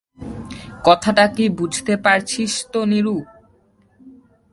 [0.85, 3.15] কথাটা কী বুঝতে পারছিস তো নীরু?